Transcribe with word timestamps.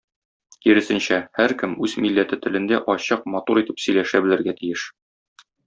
Киресенчә, 0.67 1.19
һәркем 1.39 1.75
үз 1.89 1.93
милләте 2.07 2.41
телендә 2.47 2.81
ачык, 2.95 3.29
матур 3.37 3.63
итеп 3.65 3.85
сөйләшә 3.87 4.23
белергә 4.27 4.59
тиеш. 4.65 4.91